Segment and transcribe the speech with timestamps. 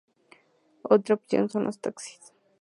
[0.81, 2.33] Otra opción son los taxis.